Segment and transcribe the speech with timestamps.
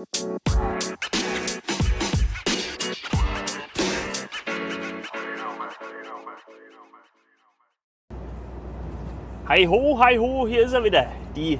[0.00, 0.06] Hi
[9.66, 11.58] ho, hi ho, hier ist er wieder, die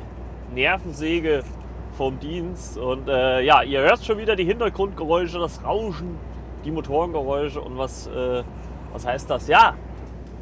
[0.55, 1.45] Nervensäge
[1.93, 2.79] vom Dienst.
[2.79, 6.17] Und äh, ja, ihr hört schon wieder die Hintergrundgeräusche, das Rauschen,
[6.65, 8.43] die Motorengeräusche und was, äh,
[8.95, 9.49] was heißt das?
[9.49, 9.75] Ja,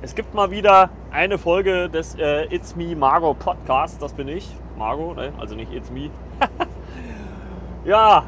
[0.02, 4.48] es gibt mal wieder eine Folge des äh, It's Me Margo Podcast, das bin ich,
[4.76, 5.32] Margo, ne?
[5.40, 6.10] also nicht It's Me.
[7.88, 8.22] ja,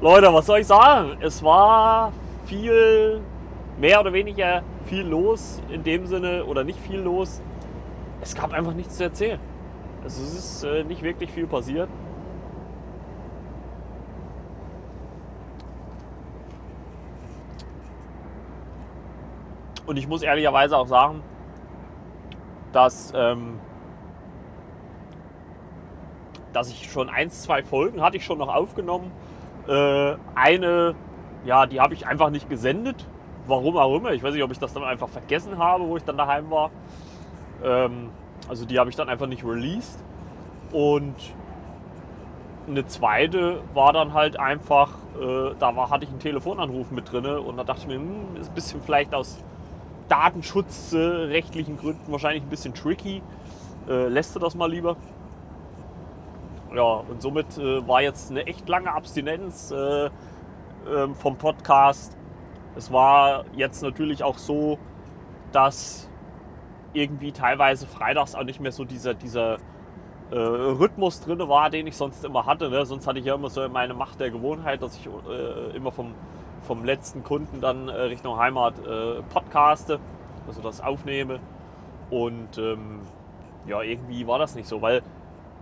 [0.00, 1.16] Leute, was soll ich sagen?
[1.20, 2.12] Es war
[2.46, 3.20] viel,
[3.78, 7.40] mehr oder weniger viel los in dem Sinne oder nicht viel los
[8.20, 9.40] es gab einfach nichts zu erzählen.
[10.02, 11.88] Also es ist äh, nicht wirklich viel passiert.
[19.86, 21.22] Und ich muss ehrlicherweise auch sagen,
[22.72, 23.60] dass, ähm,
[26.56, 29.12] dass ich schon eins, zwei Folgen hatte ich schon noch aufgenommen.
[29.68, 30.94] Äh, eine,
[31.44, 33.06] ja, die habe ich einfach nicht gesendet.
[33.46, 34.12] Warum auch immer.
[34.12, 36.70] Ich weiß nicht, ob ich das dann einfach vergessen habe, wo ich dann daheim war.
[37.62, 38.08] Ähm,
[38.48, 40.02] also die habe ich dann einfach nicht released.
[40.72, 41.14] Und
[42.66, 47.26] eine zweite war dann halt einfach, äh, da war, hatte ich einen Telefonanruf mit drin
[47.26, 49.44] und da dachte ich mir, hm, ist ein bisschen vielleicht aus
[50.08, 53.22] datenschutzrechtlichen Gründen wahrscheinlich ein bisschen tricky.
[53.88, 54.96] Äh, lässt du das mal lieber?
[56.76, 60.10] Ja, und somit äh, war jetzt eine echt lange Abstinenz äh,
[60.86, 62.14] ähm, vom Podcast.
[62.74, 64.78] Es war jetzt natürlich auch so,
[65.52, 66.10] dass
[66.92, 69.54] irgendwie teilweise freitags auch nicht mehr so dieser, dieser
[70.30, 72.68] äh, Rhythmus drin war, den ich sonst immer hatte.
[72.68, 72.84] Ne?
[72.84, 76.12] Sonst hatte ich ja immer so meine Macht der Gewohnheit, dass ich äh, immer vom,
[76.60, 79.98] vom letzten Kunden dann äh, Richtung Heimat äh, podcaste,
[80.46, 81.40] also das aufnehme.
[82.10, 83.00] Und ähm,
[83.66, 85.02] ja, irgendwie war das nicht so, weil,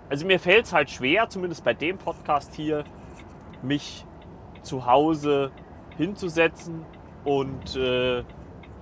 [0.08, 2.84] also mir fällt es halt schwer, zumindest bei dem Podcast hier,
[3.62, 4.04] mich
[4.62, 5.50] zu Hause
[5.96, 6.84] hinzusetzen
[7.24, 8.22] und äh,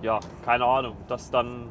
[0.01, 1.69] ja, keine Ahnung, das dann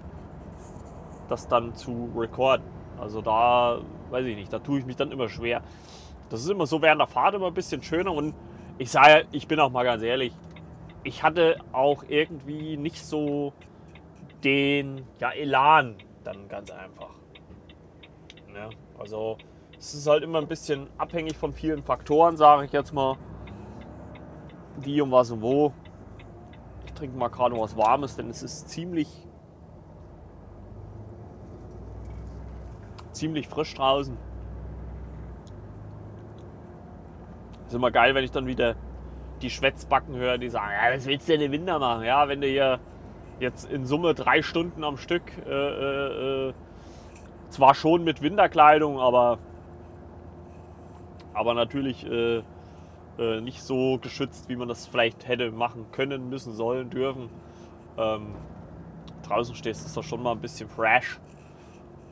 [1.28, 2.66] das dann zu recorden.
[3.00, 5.62] Also da, weiß ich nicht, da tue ich mich dann immer schwer.
[6.28, 8.34] Das ist immer so während der Fahrt immer ein bisschen schöner und
[8.78, 10.32] ich sage, ich bin auch mal ganz ehrlich,
[11.04, 13.52] ich hatte auch irgendwie nicht so
[14.44, 17.10] den ja, Elan dann ganz einfach.
[18.54, 18.68] Ja,
[19.02, 19.36] also
[19.78, 23.16] es ist halt immer ein bisschen abhängig von vielen Faktoren, sage ich jetzt mal.
[24.78, 25.72] Wie und was und wo.
[26.86, 29.08] Ich trinke mal gerade was Warmes, denn es ist ziemlich
[33.10, 34.16] ziemlich frisch draußen.
[37.66, 38.76] Ist immer geil, wenn ich dann wieder
[39.42, 42.04] die Schwätzbacken höre, die sagen, ja, was willst du denn im Winter machen?
[42.04, 42.78] Ja, wenn du hier
[43.40, 46.54] jetzt in Summe drei Stunden am Stück, äh, äh, äh
[47.52, 49.38] zwar schon mit Winterkleidung, aber,
[51.34, 52.42] aber natürlich äh,
[53.18, 57.28] äh, nicht so geschützt, wie man das vielleicht hätte machen können, müssen, sollen, dürfen.
[57.98, 58.34] Ähm,
[59.22, 61.20] draußen stehst, ist das schon mal ein bisschen fresh.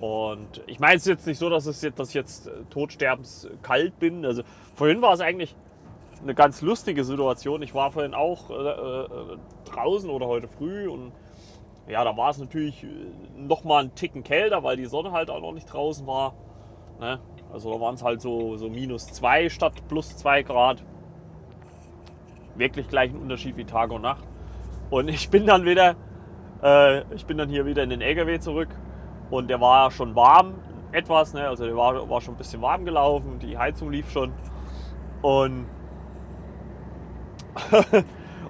[0.01, 2.53] Und ich meine es ist jetzt nicht so, dass, es jetzt, dass ich jetzt äh,
[2.71, 4.25] totsterbenskalt bin.
[4.25, 4.43] Also
[4.75, 5.57] vorhin war es eigentlich
[6.23, 7.63] eine ganz lustige Situation.
[7.63, 11.13] Ich war vorhin auch äh, äh, draußen oder heute früh und
[11.89, 12.89] ja, da war es natürlich äh,
[13.37, 16.35] noch mal einen Ticken kälter, weil die Sonne halt auch noch nicht draußen war.
[17.01, 17.21] Ne?
[17.53, 20.85] Also da waren es halt so, so minus zwei statt plus zwei Grad.
[22.55, 24.25] Wirklich gleich ein Unterschied wie Tag und Nacht.
[24.91, 25.97] Und ich bin dann wieder,
[26.63, 28.69] äh, ich bin dann hier wieder in den LKW zurück
[29.31, 30.55] und der war schon warm,
[30.93, 31.47] etwas, ne?
[31.47, 34.33] also der war, war schon ein bisschen warm gelaufen, die Heizung lief schon.
[35.23, 35.67] Und,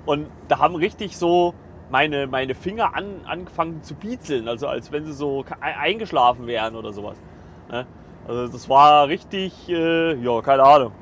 [0.06, 1.54] und da haben richtig so
[1.90, 6.92] meine, meine Finger an, angefangen zu biezeln, also als wenn sie so eingeschlafen wären oder
[6.92, 7.20] sowas.
[7.70, 7.86] Ne?
[8.26, 10.92] Also das war richtig, äh, ja, keine Ahnung.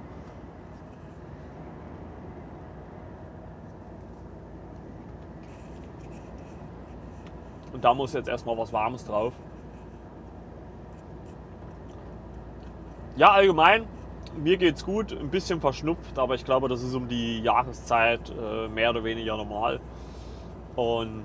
[7.72, 9.32] Und da muss jetzt erstmal was Warmes drauf.
[13.16, 13.86] Ja, allgemein,
[14.36, 18.68] mir geht's gut, ein bisschen verschnupft, aber ich glaube, das ist um die Jahreszeit äh,
[18.68, 19.80] mehr oder weniger normal.
[20.78, 21.24] Und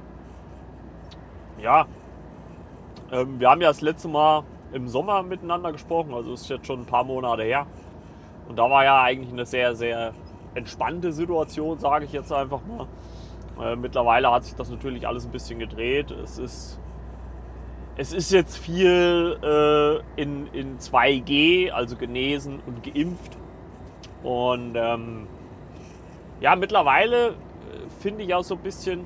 [1.62, 1.86] ja,
[3.12, 6.80] ähm, wir haben ja das letzte Mal im Sommer miteinander gesprochen, also ist jetzt schon
[6.80, 7.68] ein paar Monate her.
[8.50, 10.14] Und da war ja eigentlich eine sehr, sehr
[10.56, 12.88] entspannte Situation, sage ich jetzt einfach mal.
[13.64, 16.10] Äh, mittlerweile hat sich das natürlich alles ein bisschen gedreht.
[16.10, 16.80] Es ist
[17.96, 23.38] es ist jetzt viel äh, in, in 2G, also genesen und geimpft.
[24.24, 25.28] Und ähm,
[26.42, 27.34] ja, mittlerweile äh,
[28.00, 29.06] finde ich auch so ein bisschen,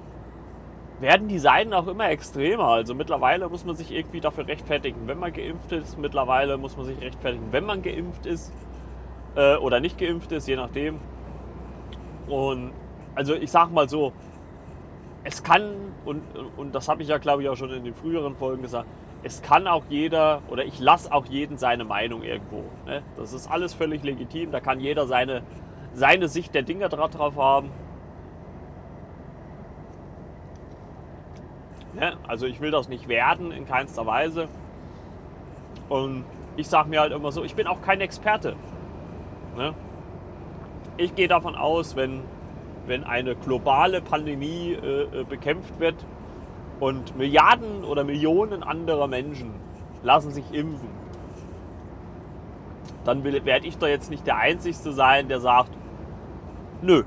[1.00, 2.70] werden die Seiten auch immer extremer.
[2.70, 5.98] Also mittlerweile muss man sich irgendwie dafür rechtfertigen, wenn man geimpft ist.
[5.98, 8.52] Mittlerweile muss man sich rechtfertigen, wenn man geimpft ist.
[9.38, 11.00] äh, oder nicht geimpft ist, je nachdem.
[12.28, 12.72] Und
[13.16, 14.12] also ich sag mal so,
[15.24, 15.64] es kann,
[16.06, 16.22] und,
[16.58, 18.88] und das habe ich ja glaube ich auch schon in den früheren Folgen gesagt,
[19.24, 22.64] es kann auch jeder oder ich lasse auch jeden seine Meinung irgendwo.
[22.86, 23.04] Ne?
[23.18, 25.44] Das ist alles völlig legitim, da kann jeder seine,
[25.94, 27.70] seine Sicht der Dinge drauf haben.
[31.98, 32.16] Ne?
[32.28, 34.48] Also ich will das nicht werden in keinster Weise.
[35.90, 38.56] Und ich sage mir halt immer so, ich bin auch kein Experte.
[39.56, 39.74] Ne?
[40.98, 42.22] Ich gehe davon aus, wenn,
[42.86, 45.96] wenn eine globale Pandemie äh, äh bekämpft wird
[46.80, 49.52] und Milliarden oder Millionen anderer Menschen
[50.04, 50.90] lassen sich impfen,
[53.06, 55.72] dann werde ich da jetzt nicht der Einzige sein, der sagt,
[56.82, 57.04] nö.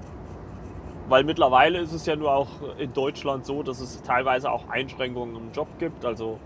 [1.11, 2.47] Weil mittlerweile ist es ja nur auch
[2.79, 6.05] in Deutschland so, dass es teilweise auch Einschränkungen im Job gibt.
[6.05, 6.39] Also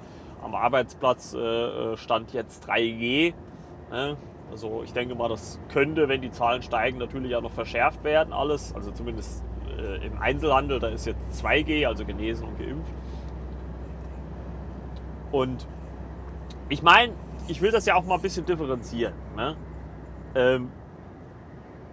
[0.43, 3.35] am Arbeitsplatz äh, äh stand jetzt 3G.
[3.91, 4.17] Ne?
[4.51, 8.33] Also ich denke mal, das könnte, wenn die Zahlen steigen, natürlich auch noch verschärft werden,
[8.33, 8.75] alles.
[8.75, 9.45] Also zumindest
[9.79, 12.95] äh, im Einzelhandel, da ist jetzt 2G, also genesen und geimpft.
[15.31, 15.69] Und
[16.71, 17.13] ich meine,
[17.49, 19.13] ich will das ja auch mal ein bisschen differenzieren.
[19.37, 19.57] Ne?
[20.35, 20.71] Ähm,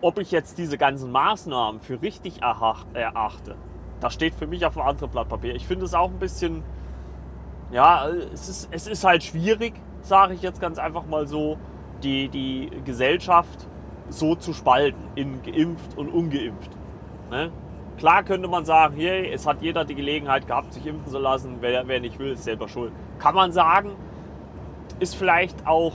[0.02, 3.56] ob ich jetzt diese ganzen Maßnahmen für richtig erachte,
[4.00, 5.56] das steht für mich auf einem anderen Blatt Papier.
[5.56, 6.64] Ich finde es auch ein bisschen,
[7.72, 11.58] ja, es ist, es ist halt schwierig, sage ich jetzt ganz einfach mal so,
[12.04, 13.68] die, die Gesellschaft
[14.10, 16.72] so zu spalten in geimpft und ungeimpft.
[17.30, 17.52] Ne?
[17.98, 21.58] Klar könnte man sagen, hey, es hat jeder die Gelegenheit gehabt, sich impfen zu lassen.
[21.62, 22.92] Wer, wer nicht will, ist selber schuld.
[23.20, 23.92] Kann man sagen,
[25.00, 25.94] ist vielleicht auch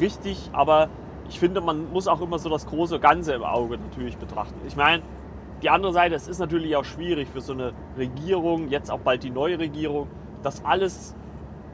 [0.00, 0.88] richtig, aber
[1.28, 4.54] ich finde, man muss auch immer so das große Ganze im Auge natürlich betrachten.
[4.66, 5.02] Ich meine,
[5.62, 9.22] die andere Seite, es ist natürlich auch schwierig für so eine Regierung, jetzt auch bald
[9.22, 10.08] die neue Regierung,
[10.42, 11.14] das alles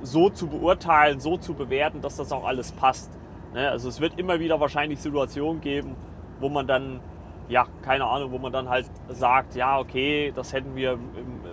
[0.03, 3.11] so zu beurteilen, so zu bewerten, dass das auch alles passt.
[3.53, 3.69] Ne?
[3.71, 5.97] Also es wird immer wieder wahrscheinlich Situationen geben,
[6.41, 7.01] wo man dann,
[7.49, 11.01] ja, keine Ahnung, wo man dann halt sagt, ja, okay, das hätten wir im,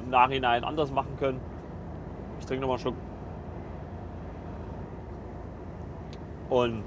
[0.04, 1.40] im Nachhinein anders machen können.
[2.40, 2.96] Ich trinke nochmal einen Schluck.
[6.50, 6.84] Und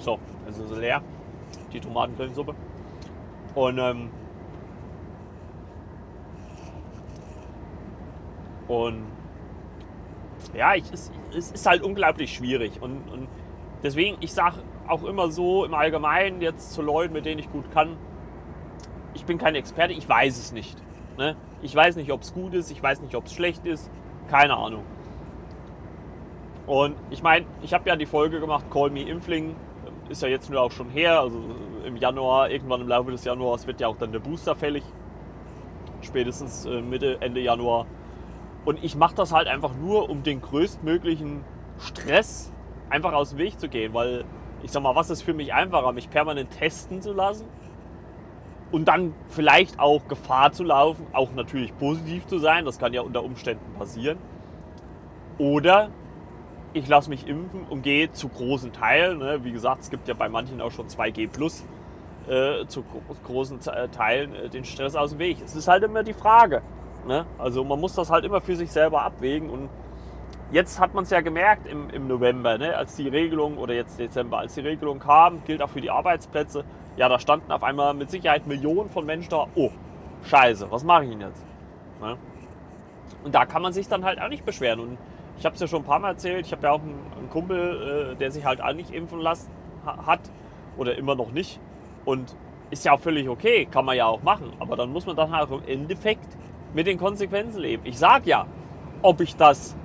[0.00, 0.18] so,
[0.48, 1.02] es ist leer,
[1.72, 2.54] die Tomatengrillensuppe.
[3.54, 4.10] Und, ähm,
[8.68, 9.04] und
[10.54, 12.80] ja, ich, es, es ist halt unglaublich schwierig.
[12.80, 13.28] Und, und
[13.82, 17.70] deswegen, ich sage auch immer so im Allgemeinen jetzt zu Leuten, mit denen ich gut
[17.70, 17.96] kann,
[19.14, 20.76] ich bin kein Experte, ich weiß es nicht.
[21.18, 21.36] Ne?
[21.62, 23.90] Ich weiß nicht, ob es gut ist, ich weiß nicht, ob es schlecht ist,
[24.28, 24.84] keine Ahnung.
[26.66, 29.56] Und ich meine, ich habe ja die Folge gemacht, Call Me Impfling,
[30.10, 31.40] ist ja jetzt nur auch schon her, also
[31.84, 34.82] im Januar, irgendwann im Laufe des Januars wird ja auch dann der Booster fällig.
[36.02, 37.86] Spätestens äh, Mitte, Ende Januar.
[38.64, 41.44] Und ich mache das halt einfach nur, um den größtmöglichen
[41.78, 42.52] Stress
[42.90, 43.94] einfach aus dem Weg zu gehen.
[43.94, 44.24] Weil
[44.62, 47.46] ich sag mal, was ist für mich einfacher, mich permanent testen zu lassen
[48.72, 53.00] und dann vielleicht auch Gefahr zu laufen, auch natürlich positiv zu sein, das kann ja
[53.02, 54.18] unter Umständen passieren.
[55.38, 55.90] Oder
[56.72, 60.14] ich lasse mich impfen und gehe zu großen Teilen, ne, wie gesagt, es gibt ja
[60.14, 61.64] bei manchen auch schon 2G plus,
[62.28, 62.84] äh, zu
[63.24, 65.38] großen äh, Teilen äh, den Stress aus dem Weg.
[65.44, 66.62] Es ist halt immer die Frage.
[67.06, 67.24] Ne?
[67.38, 69.68] Also man muss das halt immer für sich selber abwägen und
[70.52, 73.98] jetzt hat man es ja gemerkt im, im November, ne, als die Regelung oder jetzt
[73.98, 76.64] Dezember, als die Regelung kam, gilt auch für die Arbeitsplätze.
[76.96, 79.46] Ja, da standen auf einmal mit Sicherheit Millionen von Menschen da.
[79.54, 79.70] Oh,
[80.24, 81.44] scheiße, was mache ich denn jetzt?
[82.00, 82.16] Ne?
[83.24, 84.80] Und da kann man sich dann halt auch nicht beschweren.
[84.80, 84.98] Und
[85.40, 87.30] ich habe es ja schon ein paar Mal erzählt, ich habe ja auch einen, einen
[87.30, 89.50] Kumpel, äh, der sich halt auch nicht impfen lassen
[89.86, 90.20] hat
[90.76, 91.58] oder immer noch nicht.
[92.04, 92.36] Und
[92.70, 94.52] ist ja auch völlig okay, kann man ja auch machen.
[94.60, 96.36] Aber dann muss man dann halt im Endeffekt
[96.74, 97.86] mit den Konsequenzen leben.
[97.86, 98.46] Ich sage ja,
[99.00, 99.76] ob ich das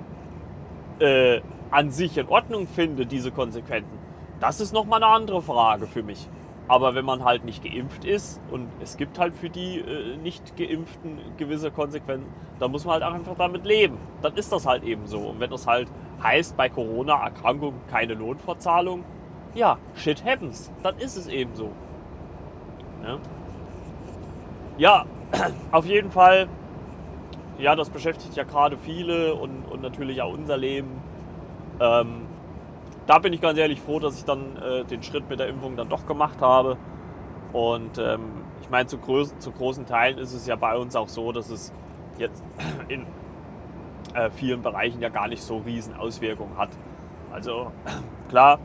[0.98, 3.98] äh, an sich in Ordnung finde, diese Konsequenzen,
[4.40, 6.28] das ist nochmal eine andere Frage für mich.
[6.68, 10.56] Aber wenn man halt nicht geimpft ist und es gibt halt für die äh, nicht
[10.56, 13.98] geimpften gewisse Konsequenzen, dann muss man halt einfach damit leben.
[14.22, 15.18] Dann ist das halt eben so.
[15.18, 15.88] Und wenn das halt
[16.22, 19.04] heißt, bei Corona-Erkrankung keine Lohnfortzahlung,
[19.54, 20.72] ja, shit happens.
[20.82, 21.70] Dann ist es eben so.
[23.04, 23.18] Ja,
[24.76, 25.06] ja
[25.70, 26.48] auf jeden Fall,
[27.58, 31.00] ja, das beschäftigt ja gerade viele und, und natürlich auch unser Leben.
[31.80, 32.26] Ähm,
[33.06, 35.76] da bin ich ganz ehrlich froh, dass ich dann äh, den Schritt mit der Impfung
[35.76, 36.76] dann doch gemacht habe.
[37.52, 38.98] Und ähm, ich meine, zu,
[39.38, 41.72] zu, großen Teilen ist es ja bei uns auch so, dass es
[42.18, 42.42] jetzt
[42.88, 43.06] in
[44.14, 46.70] äh, vielen Bereichen ja gar nicht so riesen Auswirkungen hat.
[47.32, 47.70] Also
[48.28, 48.58] klar,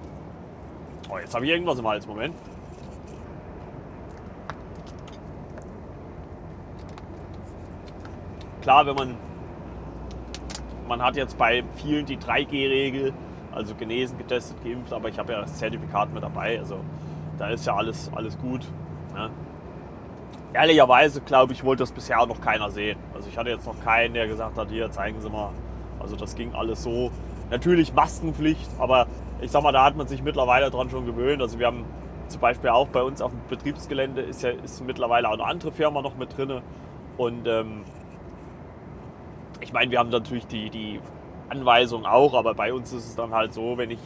[1.10, 2.36] oh, jetzt habe ich irgendwas im Hals, Moment.
[8.62, 9.18] Klar, wenn man
[10.88, 13.14] man hat jetzt bei vielen die 3G-Regel,
[13.52, 16.60] also genesen, getestet, geimpft, aber ich habe ja das Zertifikat mit dabei.
[16.60, 16.78] Also
[17.38, 18.62] da ist ja alles, alles gut.
[19.14, 19.30] Ne?
[20.54, 22.98] Ehrlicherweise, glaube ich, wollte das bisher auch noch keiner sehen.
[23.14, 25.50] Also ich hatte jetzt noch keinen, der gesagt hat, hier, zeigen Sie mal.
[26.00, 27.12] Also das ging alles so.
[27.50, 29.08] Natürlich Maskenpflicht, aber
[29.42, 31.42] ich sag mal, da hat man sich mittlerweile dran schon gewöhnt.
[31.42, 31.86] Also wir haben
[32.28, 35.72] zum Beispiel auch bei uns auf dem Betriebsgelände ist ja ist mittlerweile auch eine andere
[35.72, 36.62] Firma noch mit drin.
[37.18, 37.84] Und ähm,
[39.60, 41.00] ich meine, wir haben natürlich die, die
[41.52, 44.00] Anweisung auch, aber bei uns ist es dann halt so, wenn ich,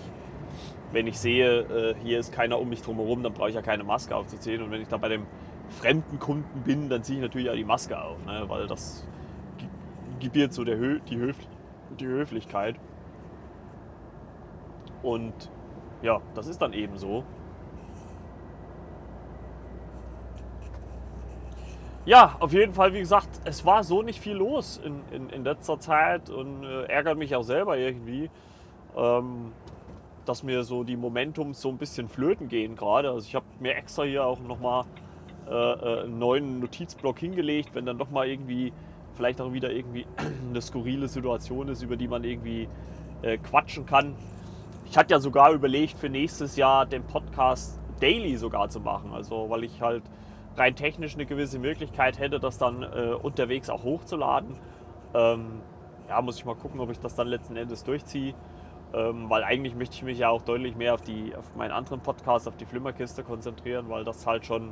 [0.91, 3.83] wenn ich sehe, äh, hier ist keiner um mich drumherum, dann brauche ich ja keine
[3.83, 4.63] Maske aufzuziehen.
[4.63, 5.25] Und wenn ich da bei dem
[5.69, 8.45] fremden Kunden bin, dann ziehe ich natürlich auch die Maske auf, ne?
[8.47, 9.07] weil das
[10.19, 11.37] gebiert so der Hö die, Höf
[11.99, 12.75] die Höflichkeit.
[15.03, 15.33] Und
[16.01, 17.23] ja, das ist dann eben so.
[22.05, 25.43] Ja, auf jeden Fall, wie gesagt, es war so nicht viel los in, in, in
[25.43, 28.29] letzter Zeit und äh, ärgert mich auch selber irgendwie,
[28.95, 29.51] ähm,
[30.23, 33.09] dass mir so die Momentums so ein bisschen flöten gehen gerade.
[33.09, 34.85] Also ich habe mir extra hier auch nochmal
[35.49, 38.71] äh, äh, einen neuen Notizblock hingelegt, wenn dann doch mal irgendwie,
[39.15, 40.05] vielleicht auch wieder irgendwie
[40.49, 42.69] eine skurrile Situation ist, über die man irgendwie
[43.23, 44.13] äh, quatschen kann.
[44.87, 49.11] Ich hatte ja sogar überlegt, für nächstes Jahr den Podcast daily sogar zu machen.
[49.11, 50.03] Also weil ich halt
[50.57, 54.57] rein technisch eine gewisse Möglichkeit hätte, das dann äh, unterwegs auch hochzuladen.
[55.13, 55.61] Ähm,
[56.07, 58.33] ja, muss ich mal gucken, ob ich das dann letzten Endes durchziehe.
[58.93, 62.01] Ähm, weil eigentlich möchte ich mich ja auch deutlich mehr auf, die, auf meinen anderen
[62.01, 64.71] Podcast, auf die Flimmerkiste konzentrieren, weil das halt schon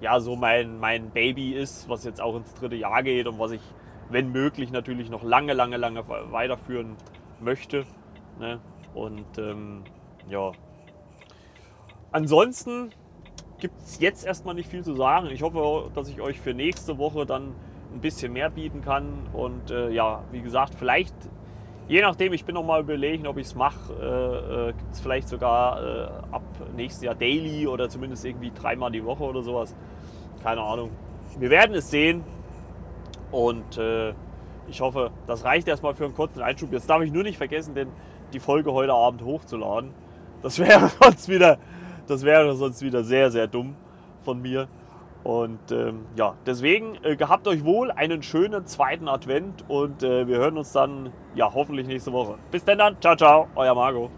[0.00, 3.52] ja, so mein, mein Baby ist, was jetzt auch ins dritte Jahr geht und was
[3.52, 3.62] ich,
[4.10, 6.96] wenn möglich, natürlich noch lange, lange, lange weiterführen
[7.40, 7.86] möchte.
[8.38, 8.60] Ne?
[8.94, 9.82] Und ähm,
[10.28, 10.52] ja.
[12.12, 12.90] Ansonsten
[13.58, 15.28] gibt es jetzt erstmal nicht viel zu sagen.
[15.30, 17.54] Ich hoffe, dass ich euch für nächste Woche dann
[17.92, 19.26] ein bisschen mehr bieten kann.
[19.32, 21.14] Und äh, ja, wie gesagt, vielleicht,
[21.88, 25.00] je nachdem, ich bin noch mal überlegen, ob ich es mache, äh, äh, gibt es
[25.00, 26.42] vielleicht sogar äh, ab
[26.76, 29.74] nächstes Jahr Daily oder zumindest irgendwie dreimal die Woche oder sowas.
[30.42, 30.90] Keine Ahnung.
[31.38, 32.24] Wir werden es sehen.
[33.30, 34.12] Und äh,
[34.68, 36.72] ich hoffe, das reicht erstmal für einen kurzen Einschub.
[36.72, 37.88] Jetzt darf ich nur nicht vergessen, denn
[38.32, 39.90] die Folge heute Abend hochzuladen.
[40.42, 41.58] Das wäre sonst wieder
[42.06, 43.74] das wäre sonst wieder sehr, sehr dumm
[44.24, 44.68] von mir.
[45.24, 50.36] Und ähm, ja, deswegen äh, gehabt euch wohl einen schönen zweiten Advent und äh, wir
[50.36, 52.36] hören uns dann ja hoffentlich nächste Woche.
[52.52, 54.08] Bis denn dann, ciao, ciao, euer Marco.